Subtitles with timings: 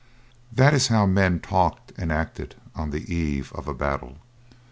[0.51, 4.17] That is how the men talked and acted on the eve of a battle.